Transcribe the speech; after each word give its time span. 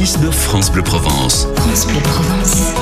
6-9 0.00 0.32
France 0.32 0.72
Bleu 0.72 0.80
Provence. 0.80 1.46
France 1.56 1.86
Bleu 1.86 2.00
Provence. 2.00 2.72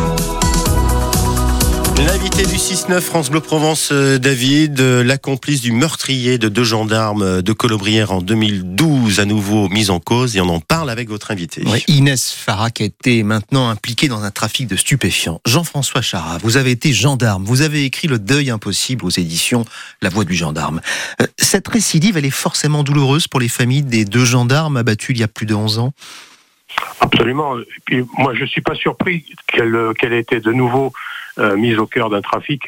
L'invité 2.06 2.46
du 2.46 2.54
6-9 2.54 3.01
France 3.01 3.29
Bleu 3.29 3.41
Provence, 3.41 3.88
euh, 3.91 4.19
David, 4.19 4.79
euh, 4.79 5.03
la 5.03 5.19
complice 5.19 5.61
du 5.61 5.73
meurtrier 5.73 6.39
de 6.39 6.49
deux 6.49 6.62
gendarmes 6.62 7.23
euh, 7.23 7.43
de 7.43 7.53
Colobrières 7.53 8.12
en 8.12 8.23
2012, 8.23 9.19
à 9.19 9.25
nouveau 9.25 9.69
mise 9.69 9.91
en 9.91 9.99
cause, 9.99 10.37
et 10.37 10.41
on 10.41 10.49
en 10.49 10.61
parle 10.61 10.91
avec 10.91 11.09
votre 11.09 11.33
invité. 11.33 11.65
Oui, 11.67 11.83
Inès 11.88 12.31
Farrak 12.31 12.81
a 12.81 12.85
été 12.85 13.24
maintenant 13.24 13.69
impliquée 13.69 14.06
dans 14.06 14.22
un 14.22 14.30
trafic 14.30 14.69
de 14.69 14.76
stupéfiants. 14.76 15.40
Jean-François 15.44 16.02
Charat, 16.02 16.38
vous 16.45 16.56
avez 16.56 16.70
été 16.70 16.92
gendarme, 16.92 17.42
vous 17.45 17.62
avez 17.62 17.84
écrit 17.84 18.06
Le 18.06 18.20
deuil 18.20 18.48
impossible 18.48 19.05
aux 19.05 19.10
éditions 19.10 19.64
La 20.02 20.09
Voix 20.09 20.24
du 20.24 20.34
gendarme. 20.34 20.80
Cette 21.37 21.66
récidive, 21.66 22.16
elle 22.16 22.27
est 22.27 22.30
forcément 22.30 22.84
douloureuse 22.84 23.27
pour 23.27 23.41
les 23.41 23.48
familles 23.48 23.82
des 23.82 24.05
deux 24.05 24.24
gendarmes 24.24 24.77
abattus 24.77 25.16
il 25.16 25.19
y 25.19 25.24
a 25.24 25.28
plus 25.28 25.46
de 25.46 25.55
11 25.56 25.80
ans? 25.80 25.92
Absolument. 27.00 27.58
Et 27.58 27.64
puis, 27.84 28.04
moi, 28.18 28.34
je 28.34 28.45
suis 28.45 28.60
pas 28.60 28.74
surpris 28.74 29.24
qu'elle 29.46 30.12
ait 30.12 30.18
été 30.18 30.40
de 30.40 30.52
nouveau 30.52 30.92
euh, 31.38 31.56
mise 31.56 31.78
au 31.78 31.86
cœur 31.86 32.10
d'un 32.10 32.20
trafic. 32.20 32.64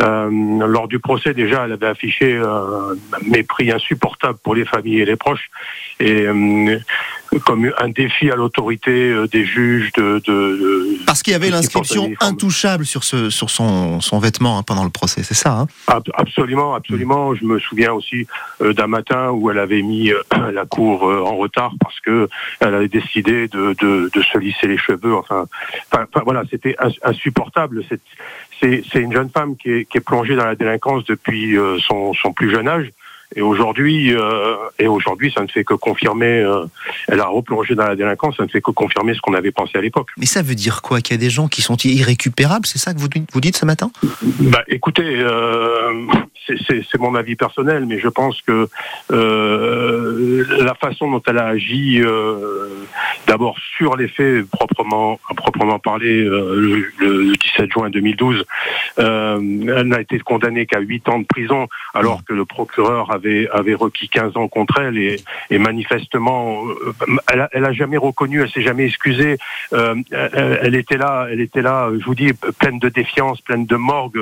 Euh, 0.00 0.28
lors 0.66 0.86
du 0.86 0.98
procès, 0.98 1.32
déjà, 1.32 1.64
elle 1.64 1.72
avait 1.72 1.86
affiché 1.86 2.36
euh, 2.36 2.94
un 3.14 3.30
mépris 3.30 3.72
insupportable 3.72 4.38
pour 4.42 4.54
les 4.54 4.64
familles 4.66 5.00
et 5.00 5.06
les 5.06 5.16
proches, 5.16 5.50
et 5.98 6.26
comme 7.46 7.72
un 7.78 7.88
défi 7.88 8.30
à 8.30 8.36
l'autorité 8.36 9.14
des 9.30 9.44
juges 9.46 9.90
de- 9.92 10.22
Parce 11.12 11.22
qu'il 11.22 11.32
y 11.34 11.36
avait 11.36 11.50
l'inscription 11.50 12.04
intouchable 12.20 12.86
sur, 12.86 13.04
ce, 13.04 13.28
sur 13.28 13.50
son, 13.50 14.00
son 14.00 14.18
vêtement 14.18 14.56
hein, 14.56 14.62
pendant 14.62 14.82
le 14.82 14.88
procès, 14.88 15.22
c'est 15.22 15.34
ça 15.34 15.52
hein? 15.60 15.66
Ab- 15.86 16.08
Absolument, 16.14 16.74
absolument. 16.74 17.34
Je 17.34 17.44
me 17.44 17.58
souviens 17.58 17.92
aussi 17.92 18.26
euh, 18.62 18.72
d'un 18.72 18.86
matin 18.86 19.28
où 19.30 19.50
elle 19.50 19.58
avait 19.58 19.82
mis 19.82 20.10
euh, 20.10 20.22
la 20.54 20.64
cour 20.64 21.06
euh, 21.06 21.20
en 21.22 21.36
retard 21.36 21.72
parce 21.78 22.00
que 22.00 22.30
elle 22.60 22.74
avait 22.74 22.88
décidé 22.88 23.46
de, 23.46 23.74
de, 23.78 24.10
de 24.10 24.22
se 24.22 24.38
lisser 24.38 24.66
les 24.66 24.78
cheveux. 24.78 25.14
Enfin, 25.14 25.44
enfin, 25.92 26.06
enfin, 26.10 26.22
voilà, 26.24 26.44
c'était 26.50 26.76
ins- 26.78 26.90
insupportable. 27.02 27.82
C'est- 27.90 28.00
une 28.94 29.12
jeune 29.12 29.28
femme 29.28 29.56
qui 29.56 29.70
est, 29.70 29.84
qui 29.84 29.98
est 29.98 30.00
plongée 30.00 30.34
dans 30.36 30.46
la 30.46 30.54
délinquance 30.54 31.04
depuis 31.04 31.56
son, 31.86 32.14
son 32.14 32.32
plus 32.32 32.50
jeune 32.50 32.68
âge. 32.68 32.90
Et 33.34 33.40
aujourd'hui, 33.42 34.14
euh, 34.14 34.54
et 34.78 34.86
aujourd'hui, 34.88 35.32
ça 35.34 35.42
ne 35.42 35.48
fait 35.48 35.64
que 35.64 35.74
confirmer. 35.74 36.40
euh, 36.40 36.64
elle 37.08 37.20
a 37.20 37.26
replongé 37.26 37.74
dans 37.74 37.86
la 37.86 37.96
délinquance. 37.96 38.36
Ça 38.36 38.44
ne 38.44 38.48
fait 38.48 38.60
que 38.60 38.70
confirmer 38.70 39.14
ce 39.14 39.20
qu'on 39.20 39.34
avait 39.34 39.52
pensé 39.52 39.78
à 39.78 39.80
l'époque. 39.80 40.08
Mais 40.18 40.26
ça 40.26 40.42
veut 40.42 40.54
dire 40.54 40.82
quoi 40.82 41.00
Qu'il 41.00 41.14
y 41.14 41.18
a 41.18 41.20
des 41.20 41.30
gens 41.30 41.48
qui 41.48 41.62
sont 41.62 41.76
irrécupérables 41.82 42.66
C'est 42.66 42.78
ça 42.78 42.92
que 42.94 42.98
vous, 42.98 43.08
dites- 43.08 43.28
vous 43.32 43.40
dites 43.40 43.56
ce 43.56 43.64
matin? 43.66 43.90
Bah, 44.40 44.62
écoutez, 44.68 45.02
euh, 45.18 46.06
c'est- 46.46 46.98
mon 46.98 47.14
avis 47.16 47.34
personnel, 47.36 47.84
mais 47.86 47.98
je 47.98 48.06
pense 48.08 48.40
que 48.42 48.68
euh, 49.10 50.44
la 50.62 50.74
façon 50.74 51.10
dont 51.10 51.22
elle 51.26 51.38
a 51.38 51.46
agi, 51.46 52.00
euh, 52.00 52.68
d'abord 53.32 53.56
sur 53.78 53.96
les 53.96 54.08
faits 54.08 54.46
proprement, 54.50 55.18
proprement 55.38 55.78
parlé, 55.78 56.22
euh, 56.22 56.54
le, 56.54 56.92
le 56.98 57.32
17 57.34 57.72
juin 57.72 57.88
2012, 57.88 58.44
euh, 58.98 59.38
elle 59.78 59.86
n'a 59.88 60.00
été 60.02 60.18
condamnée 60.18 60.66
qu'à 60.66 60.80
8 60.80 61.08
ans 61.08 61.18
de 61.18 61.24
prison, 61.24 61.66
alors 61.94 62.20
que 62.26 62.34
le 62.34 62.44
procureur 62.44 63.10
avait, 63.10 63.48
avait 63.50 63.72
requis 63.72 64.10
15 64.10 64.36
ans 64.36 64.48
contre 64.48 64.80
elle, 64.82 64.98
et, 64.98 65.16
et 65.48 65.56
manifestement, 65.58 66.62
euh, 66.68 66.92
elle, 67.32 67.40
a, 67.40 67.48
elle 67.52 67.64
a 67.64 67.72
jamais 67.72 67.96
reconnu, 67.96 68.42
elle 68.42 68.50
s'est 68.50 68.60
jamais 68.70 68.84
excusée. 68.84 69.38
Euh, 69.72 69.94
elle, 70.10 70.58
elle 70.62 70.74
était 70.74 70.98
là, 70.98 71.26
elle 71.30 71.40
était 71.40 71.62
là, 71.62 71.88
je 71.98 72.04
vous 72.04 72.14
dis, 72.14 72.32
pleine 72.58 72.78
de 72.78 72.90
défiance, 72.90 73.40
pleine 73.40 73.64
de 73.64 73.76
morgue. 73.76 74.20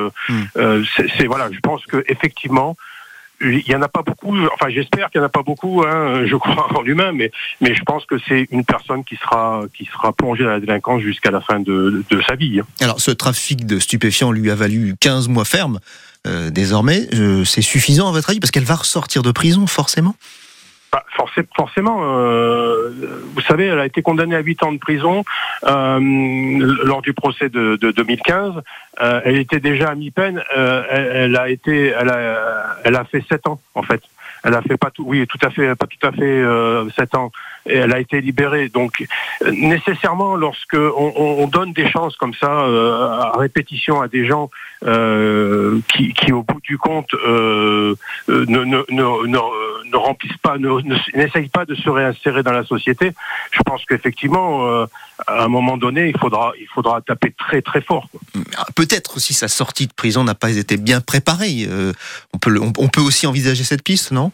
Euh, 0.56 0.84
c'est 0.94 1.08
c'est- 1.16 1.26
voilà, 1.26 1.50
je 1.50 1.58
pense 1.58 1.84
que 1.86 2.04
effectivement. 2.06 2.76
Il 3.42 3.66
y 3.68 3.74
en 3.74 3.82
a 3.82 3.88
pas 3.88 4.02
beaucoup. 4.02 4.36
Enfin, 4.54 4.68
j'espère 4.68 5.10
qu'il 5.10 5.18
y 5.20 5.22
en 5.22 5.26
a 5.26 5.30
pas 5.30 5.42
beaucoup. 5.42 5.82
Hein, 5.86 6.26
je 6.26 6.36
crois 6.36 6.68
en 6.76 6.82
l'humain, 6.82 7.12
mais 7.12 7.30
mais 7.60 7.74
je 7.74 7.82
pense 7.82 8.04
que 8.04 8.16
c'est 8.28 8.46
une 8.50 8.64
personne 8.64 9.02
qui 9.04 9.16
sera 9.16 9.62
qui 9.74 9.86
sera 9.86 10.12
plongée 10.12 10.44
dans 10.44 10.50
la 10.50 10.60
délinquance 10.60 11.00
jusqu'à 11.02 11.30
la 11.30 11.40
fin 11.40 11.58
de, 11.60 12.04
de 12.10 12.22
sa 12.22 12.34
vie. 12.34 12.60
Alors, 12.80 13.00
ce 13.00 13.10
trafic 13.10 13.64
de 13.66 13.78
stupéfiants 13.78 14.32
lui 14.32 14.50
a 14.50 14.54
valu 14.54 14.94
15 15.00 15.28
mois 15.28 15.44
ferme. 15.44 15.80
euh, 16.26 16.50
désormais, 16.50 17.08
Euh, 17.14 17.44
c'est 17.46 17.62
suffisant 17.62 18.08
à 18.08 18.12
votre 18.12 18.28
avis? 18.30 18.40
Parce 18.40 18.50
qu'elle 18.50 18.64
va 18.64 18.74
ressortir 18.76 19.22
de 19.22 19.32
prison, 19.32 19.66
forcément? 19.66 20.14
Bah, 20.92 21.04
forcé- 21.16 21.46
forcément, 21.56 21.98
euh, 22.02 22.90
vous 23.34 23.40
savez, 23.42 23.66
elle 23.66 23.78
a 23.78 23.86
été 23.86 24.02
condamnée 24.02 24.34
à 24.34 24.40
8 24.40 24.62
ans 24.64 24.72
de 24.72 24.78
prison 24.78 25.24
euh, 25.64 26.00
lors 26.84 27.00
du 27.00 27.12
procès 27.12 27.48
de, 27.48 27.76
de 27.76 27.92
2015. 27.92 28.54
Euh, 29.00 29.20
elle 29.24 29.36
était 29.38 29.60
déjà 29.60 29.90
à 29.90 29.94
mi-peine. 29.94 30.42
euh, 30.56 30.82
elle, 30.90 31.10
elle 31.14 31.36
a 31.36 31.48
été, 31.48 31.88
elle 31.96 32.08
a, 32.10 32.76
elle 32.84 32.96
a 32.96 33.04
fait 33.04 33.22
7 33.28 33.46
ans 33.46 33.60
en 33.76 33.82
fait. 33.82 34.02
Elle 34.44 34.54
a 34.54 34.62
fait 34.62 34.76
pas 34.78 34.90
tout, 34.90 35.04
oui, 35.06 35.26
tout 35.26 35.38
à 35.42 35.50
fait, 35.50 35.74
pas 35.74 35.86
tout 35.86 36.06
à 36.06 36.12
fait 36.12 36.22
euh, 36.22 36.88
7 36.98 37.14
ans. 37.14 37.30
Et 37.66 37.76
elle 37.76 37.92
a 37.92 38.00
été 38.00 38.20
libérée. 38.22 38.68
Donc, 38.70 39.06
nécessairement, 39.52 40.34
lorsque 40.36 40.74
on, 40.74 41.12
on- 41.16 41.42
on 41.42 41.46
donne 41.46 41.72
des 41.72 41.88
chances 41.90 42.16
comme 42.16 42.32
ça 42.34 42.50
euh, 42.50 43.10
à 43.20 43.32
répétition 43.38 44.00
à 44.00 44.08
des 44.08 44.26
gens 44.26 44.50
euh, 44.86 45.78
qui, 45.92 46.14
qui, 46.14 46.32
au 46.32 46.42
bout 46.42 46.60
du 46.62 46.78
compte, 46.78 47.12
ne, 47.12 47.94
ne, 48.28 48.64
ne, 48.90 49.26
ne, 49.26 49.96
remplissent 49.96 50.36
pas, 50.42 50.56
ne, 50.58 50.68
ne- 50.68 50.96
n'essayent 51.18 51.48
pas 51.48 51.64
de 51.66 51.74
se 51.74 51.88
réinsérer 51.90 52.42
dans 52.42 52.52
la 52.52 52.64
société, 52.64 53.12
je 53.52 53.60
pense 53.62 53.84
qu'effectivement, 53.84 54.86
à 55.26 55.44
un 55.44 55.48
moment 55.48 55.76
donné, 55.76 56.08
il 56.08 56.18
faudra, 56.18 56.52
il 56.58 56.66
faudra 56.68 57.00
taper 57.02 57.34
très 57.38 57.60
très 57.60 57.82
fort. 57.82 58.08
Ah, 58.56 58.64
Peut-être 58.74 59.16
aussi 59.16 59.34
sa 59.34 59.48
sortie 59.48 59.86
de 59.86 59.92
prison 59.92 60.24
n'a 60.24 60.34
pas 60.34 60.50
été 60.56 60.76
bien 60.78 61.00
préparée. 61.02 61.68
On, 62.32 62.38
peut, 62.38 62.58
on 62.78 62.88
peut 62.88 63.00
aussi 63.02 63.26
envisager 63.26 63.64
cette 63.64 63.82
piste, 63.82 64.12
non? 64.12 64.29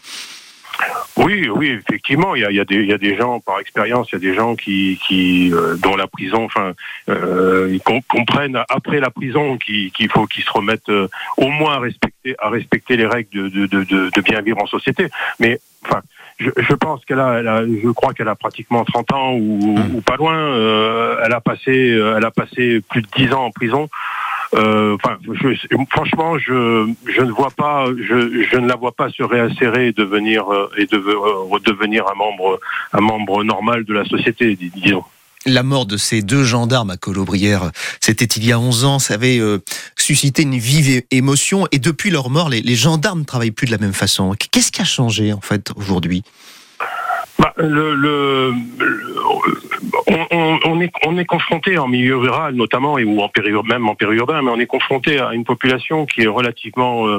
Oui, 1.17 1.49
oui, 1.49 1.69
effectivement, 1.71 2.35
il 2.35 2.43
y 2.43 2.45
a, 2.45 2.51
il 2.51 2.57
y, 2.57 2.61
a 2.61 2.65
des- 2.67 2.75
il 2.77 2.87
y 2.87 2.93
a 2.93 2.99
des 2.99 3.17
gens, 3.17 3.41
par 3.41 3.59
expérience, 3.61 4.09
il 4.13 4.17
y 4.17 4.17
a 4.17 4.19
des 4.31 4.35
gens 4.35 4.55
qui, 4.55 5.01
qui 5.09 5.51
euh, 5.55 5.75
dont 5.77 5.97
la 5.97 6.07
prison, 6.07 6.45
enfin, 6.45 6.73
euh, 7.09 7.71
ils 7.73 7.81
com- 7.81 8.03
comprennent 8.07 8.59
après 8.69 9.01
la 9.01 9.09
prison 9.11 9.57
qu'il 9.57 10.11
faut 10.11 10.27
qu'ils 10.27 10.45
se 10.45 10.51
remettent 10.51 10.91
euh, 10.91 11.09
au 11.39 11.49
moins 11.49 11.77
à 11.77 11.79
respecter, 11.79 12.37
à 12.39 12.51
respecter 12.51 12.99
les 12.99 13.07
règles 13.07 13.31
de, 13.33 13.49
de, 13.49 13.67
de, 13.67 13.85
de, 13.85 14.11
de 14.15 14.21
bien 14.21 14.43
vivre 14.43 14.63
en 14.63 14.67
société. 14.67 15.09
Mais, 15.41 15.59
enfin, 15.87 16.03
je, 16.39 16.51
je 16.59 16.75
pense 16.75 17.03
qu'elle 17.07 17.21
a, 17.21 17.37
a, 17.37 17.65
je 17.65 17.89
crois 17.93 18.13
qu'elle 18.13 18.29
a 18.29 18.35
pratiquement 18.35 18.85
30 18.85 19.13
ans 19.15 19.33
ou, 19.33 19.75
ou 19.95 20.01
pas 20.03 20.17
loin. 20.17 20.37
Euh, 20.37 21.17
elle 21.25 21.33
a 21.33 21.41
passé, 21.41 21.73
elle 22.17 22.25
a 22.25 22.31
passé 22.31 22.83
plus 22.91 23.01
de 23.01 23.09
10 23.17 23.33
ans 23.33 23.47
en 23.47 23.51
prison. 23.51 23.89
Euh, 24.57 24.97
franchement, 25.91 26.39
je, 26.39 26.87
ne 27.21 27.31
vois 27.31 27.51
pas, 27.51 27.87
je, 27.97 28.57
ne 28.57 28.67
la 28.67 28.77
vois 28.77 28.93
pas 28.93 29.11
se 29.11 29.23
réinsérer 29.23 29.89
et 29.89 29.93
devenir 29.93 30.51
euh, 30.51 30.71
et 30.79 30.87
euh, 30.93 30.99
redevenir 31.51 32.05
un 32.11 32.15
membre, 32.15 32.61
un 32.93 33.01
membre 33.01 33.45
normal 33.45 33.85
de 33.85 33.93
la 33.93 34.05
société, 34.05 34.57
dis- 34.57 34.73
disons. 34.75 35.05
La 35.45 35.63
mort 35.63 35.87
de 35.87 35.97
ces 35.97 36.23
deux 36.23 36.43
gendarmes 36.43 36.91
à 36.91 36.97
Colobrières, 36.97 37.71
c'était 38.01 38.25
il 38.25 38.45
y 38.45 38.51
a 38.51 38.59
11 38.59 38.85
ans, 38.85 38.99
ça 38.99 39.15
avait 39.15 39.41
suscité 39.97 40.43
une 40.43 40.59
vive 40.59 41.03
émotion. 41.13 41.69
Et 41.71 41.79
depuis 41.79 42.11
leur 42.11 42.31
mort, 42.31 42.49
les, 42.49 42.63
les 42.63 42.75
gendarmes 42.75 43.21
ne 43.21 43.25
travaillent 43.25 43.53
plus 43.53 43.67
de 43.67 43.71
la 43.71 43.79
même 43.79 43.93
façon. 43.93 44.35
Qu'est-ce 44.51 44.73
qui 44.73 44.83
a 44.83 44.85
changé, 44.85 45.33
en 45.33 45.41
fait, 45.41 45.71
aujourd'hui? 45.77 46.25
Bah, 47.39 47.53
le, 47.59 47.95
le, 47.95 48.53
le- 48.79 49.17
on, 50.09 50.27
on- 50.31 50.59
on 50.65 50.81
est, 50.81 50.91
on 51.05 51.19
est 51.19 51.25
confronté 51.25 51.77
en 51.79 51.87
milieu 51.89 52.17
rural 52.17 52.55
notamment 52.55 52.97
et 52.99 53.05
ou 53.05 53.21
en 53.21 53.29
péri, 53.29 53.53
même 53.69 53.89
en 53.89 53.95
périurbain, 53.95 54.41
mais 54.43 54.51
on 54.51 54.59
est 54.59 54.67
confronté 54.67 55.19
à 55.21 55.33
une 55.35 55.45
population 55.45 56.07
qui 56.07 56.23
est 56.23 56.27
relativement, 56.27 57.07
euh, 57.07 57.19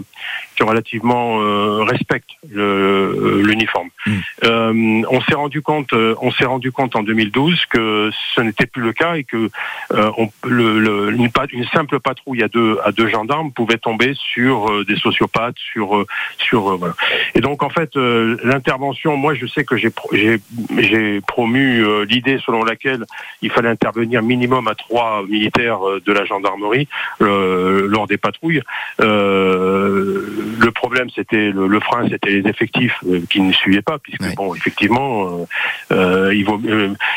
qui 0.56 0.63
relativement 0.63 1.39
euh, 1.41 1.83
respecte 1.83 2.29
l'uniforme. 2.51 3.89
Mm. 4.06 4.11
Euh, 4.45 5.01
on 5.09 5.22
s'est 5.22 5.35
rendu 5.35 5.61
compte, 5.61 5.94
euh, 5.94 6.16
on 6.22 6.31
s'est 6.31 6.45
rendu 6.45 6.72
compte 6.72 6.95
en 6.95 7.03
2012 7.03 7.66
que 7.67 8.09
ce 8.35 8.41
n'était 8.41 8.66
plus 8.66 8.81
le 8.81 8.94
cas 8.94 9.16
et 9.16 9.23
que 9.23 9.50
euh, 9.94 10.11
on, 10.17 10.29
le, 10.47 10.79
le- 10.79 11.11
une, 11.13 11.29
une 11.53 11.66
simple 11.67 12.00
patrouille 12.00 12.44
à 12.44 12.47
deux 12.47 12.79
à 12.83 12.91
deux 12.91 13.07
gendarmes 13.07 13.51
pouvait 13.51 13.77
tomber 13.77 14.13
sur 14.16 14.69
euh, 14.72 14.83
des 14.85 14.95
sociopathes, 14.97 15.57
sur 15.57 16.06
sur 16.38 16.77
voilà. 16.77 16.95
Et 17.35 17.41
donc 17.41 17.63
en 17.63 17.69
fait, 17.69 17.95
euh, 17.97 18.38
l'intervention, 18.44 19.16
moi 19.17 19.33
je 19.35 19.45
sais 19.45 19.63
que 19.63 19.77
j'ai 19.77 19.89
j'ai 20.12 21.22
promu 21.22 21.84
euh, 21.84 22.06
l'idée 22.06 22.39
selon 22.45 22.63
laquelle 22.63 23.06
il 23.42 23.51
fallait 23.51 23.69
intervenir 23.69 24.21
minimum 24.21 24.68
à 24.68 24.75
trois 24.75 25.24
militaires 25.27 25.88
euh, 25.88 26.01
de 26.06 26.12
la 26.13 26.25
gendarmerie 26.25 26.88
euh, 27.21 27.88
lors 27.88 28.07
des 28.07 28.18
patrouilles. 28.18 28.62
Le 29.00 30.69
problème, 30.71 31.09
c'était 31.13 31.51
le, 31.51 31.68
le 31.68 31.80
frein, 31.80 32.07
c'était 32.09 32.30
les 32.30 32.50
effectifs 32.50 32.95
qui 33.30 33.42
ne 33.42 33.51
suivaient 33.51 33.81
pas, 33.81 33.98
puisque 34.00 34.36
bon, 34.36 34.54
effectivement, 34.56 35.48
il 35.92 36.44
vaut, 36.45 36.60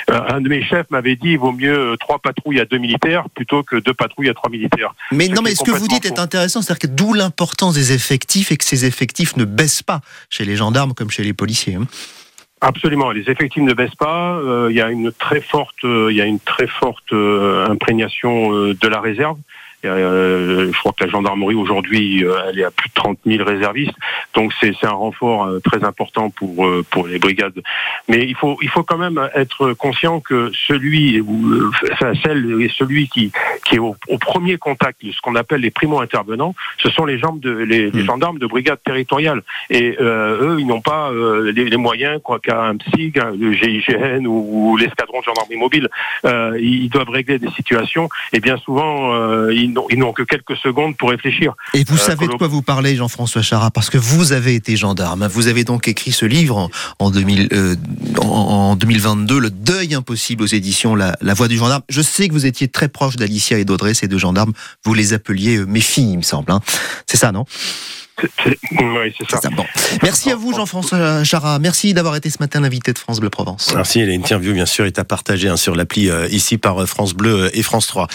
un 0.08 0.40
de 0.40 0.48
mes 0.48 0.62
chefs 0.62 0.90
m'avait 0.90 1.16
dit 1.16 1.30
il 1.32 1.38
vaut 1.38 1.52
mieux 1.52 1.96
trois 1.98 2.18
patrouilles 2.18 2.60
à 2.60 2.64
deux 2.64 2.78
militaires 2.78 3.24
plutôt 3.34 3.62
que 3.62 3.76
deux 3.76 3.94
patrouilles 3.94 4.28
à 4.28 4.34
trois 4.34 4.50
militaires. 4.50 4.94
Mais 5.12 5.26
Ce 5.26 5.30
non, 5.32 5.42
mais 5.42 5.54
ce 5.54 5.64
que 5.64 5.70
vous 5.70 5.88
dites 5.88 6.06
est 6.06 6.18
intéressant, 6.18 6.62
c'est-à-dire 6.62 6.88
que 6.90 6.94
d'où 6.94 7.14
l'importance 7.14 7.74
des 7.74 7.92
effectifs 7.92 8.52
et 8.52 8.56
que 8.56 8.64
ces 8.64 8.84
effectifs 8.84 9.36
ne 9.36 9.44
baissent 9.44 9.82
pas 9.82 10.00
chez 10.28 10.44
les 10.44 10.56
gendarmes 10.56 10.94
comme 10.94 11.10
chez 11.10 11.22
les 11.22 11.32
policiers. 11.32 11.74
hein. 11.74 11.86
Absolument, 12.62 13.10
les 13.10 13.30
effectifs 13.30 13.62
ne 13.62 13.72
baissent 13.72 13.94
pas. 13.94 14.36
euh, 14.36 14.68
Il 14.70 14.76
y 14.76 14.82
a 14.82 14.90
une 14.90 15.12
très 15.12 15.40
forte, 15.40 15.82
euh, 15.84 16.08
il 16.10 16.16
y 16.16 16.20
a 16.20 16.26
une 16.26 16.40
très 16.40 16.66
forte 16.66 17.12
euh, 17.12 17.66
imprégnation 17.66 18.50
de 18.50 18.88
la 18.88 19.00
réserve. 19.00 19.38
Je 19.82 20.78
crois 20.78 20.92
que 20.92 21.04
la 21.04 21.10
gendarmerie 21.10 21.54
aujourd'hui, 21.54 22.24
elle 22.48 22.58
est 22.58 22.64
à 22.64 22.70
plus 22.70 22.88
de 22.88 22.94
30 22.94 23.18
000 23.26 23.44
réservistes. 23.44 23.94
Donc 24.34 24.52
c'est 24.60 24.74
un 24.84 24.90
renfort 24.90 25.48
très 25.64 25.84
important 25.84 26.30
pour 26.30 26.66
pour 26.90 27.06
les 27.06 27.18
brigades. 27.18 27.60
Mais 28.08 28.24
il 28.26 28.34
faut 28.34 28.58
il 28.62 28.68
faut 28.68 28.82
quand 28.82 28.98
même 28.98 29.20
être 29.34 29.72
conscient 29.72 30.20
que 30.20 30.50
celui 30.54 31.20
ou 31.20 31.70
celle 32.22 32.60
et 32.62 32.68
celui 32.68 33.08
qui 33.08 33.32
qui 33.64 33.76
est 33.76 33.78
au, 33.78 33.96
premier 34.20 34.58
contact 34.58 35.04
de 35.04 35.12
ce 35.12 35.20
qu'on 35.22 35.34
appelle 35.34 35.62
les 35.62 35.70
primo 35.70 36.00
intervenants, 36.00 36.54
ce 36.78 36.90
sont 36.90 37.04
les 37.04 37.18
gens 37.18 37.32
de 37.32 37.50
les, 37.50 37.90
hmm. 37.90 38.04
gendarmes 38.04 38.38
de 38.38 38.46
brigade 38.46 38.78
territoriale. 38.84 39.42
Et 39.70 39.96
eux, 40.00 40.56
ils 40.58 40.66
n'ont 40.66 40.80
pas 40.80 41.10
les, 41.52 41.76
moyens 41.76 42.20
quoi 42.22 42.38
qu'à 42.38 42.64
un 42.64 42.76
psy, 42.76 43.12
le 43.38 43.52
GIGN 43.52 44.26
ou, 44.26 44.76
l'escadron 44.76 45.20
de 45.20 45.24
gendarmerie 45.24 45.56
mobile, 45.56 45.88
ils 46.24 46.88
doivent 46.88 47.08
régler 47.08 47.38
des 47.38 47.50
situations. 47.50 48.08
Et 48.32 48.40
bien 48.40 48.56
souvent, 48.58 49.48
ils 49.48 49.69
n'ont 49.72 50.12
que 50.12 50.22
quelques 50.22 50.56
secondes 50.56 50.96
pour 50.96 51.10
réfléchir. 51.10 51.54
Et 51.74 51.84
vous 51.84 51.96
savez 51.96 52.26
de 52.26 52.34
quoi 52.34 52.48
vous 52.48 52.62
parlez, 52.62 52.96
Jean-François 52.96 53.42
Charat, 53.42 53.70
parce 53.70 53.90
que 53.90 53.98
vous 53.98 54.32
avez 54.32 54.54
été 54.54 54.76
gendarme. 54.76 55.26
Vous 55.26 55.48
avez 55.48 55.64
donc 55.64 55.88
écrit 55.88 56.12
ce 56.12 56.26
livre 56.26 56.70
en, 56.98 57.10
2000, 57.10 57.48
euh, 57.52 57.76
en 58.20 58.76
2022, 58.76 59.38
Le 59.38 59.50
deuil 59.50 59.94
impossible 59.94 60.42
aux 60.42 60.46
éditions 60.46 60.94
La, 60.94 61.16
La 61.20 61.34
Voix 61.34 61.48
du 61.48 61.56
gendarme. 61.56 61.82
Je 61.88 62.02
sais 62.02 62.28
que 62.28 62.32
vous 62.32 62.46
étiez 62.46 62.68
très 62.68 62.88
proche 62.88 63.16
d'Alicia 63.16 63.58
et 63.58 63.64
d'Audrey, 63.64 63.94
ces 63.94 64.08
deux 64.08 64.18
gendarmes. 64.18 64.52
Vous 64.84 64.94
les 64.94 65.12
appeliez 65.12 65.56
euh, 65.56 65.66
mes 65.66 65.80
filles, 65.80 66.12
il 66.12 66.18
me 66.18 66.22
semble. 66.22 66.52
Hein. 66.52 66.60
C'est 67.06 67.16
ça, 67.16 67.32
non? 67.32 67.44
Oui, 68.80 69.14
c'est 69.18 69.30
ça. 69.30 69.48
Merci 70.02 70.30
à 70.30 70.36
vous, 70.36 70.52
Jean-François 70.52 71.24
Charat. 71.24 71.58
Merci 71.58 71.94
d'avoir 71.94 72.16
été 72.16 72.30
ce 72.30 72.38
matin 72.40 72.60
l'invité 72.60 72.92
de 72.92 72.98
France 72.98 73.20
Bleu 73.20 73.30
Provence. 73.30 73.72
Merci. 73.74 74.04
L'interview, 74.04 74.52
bien 74.52 74.66
sûr, 74.66 74.86
est 74.86 74.98
à 74.98 75.04
partager 75.04 75.48
hein, 75.48 75.56
sur 75.56 75.74
l'appli 75.74 76.10
euh, 76.10 76.28
ici 76.28 76.58
par 76.58 76.86
France 76.86 77.14
Bleu 77.14 77.50
et 77.56 77.62
France 77.62 77.86
3. 77.86 78.08